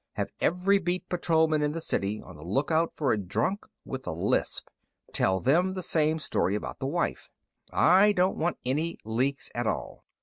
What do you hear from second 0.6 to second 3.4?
beat patrolman in the city on the lookout for a